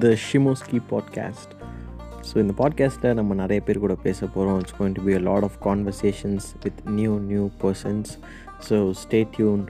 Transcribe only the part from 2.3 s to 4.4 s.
இந்த பாட்காஸ்ட்டில் நம்ம நிறைய பேர் கூட பேச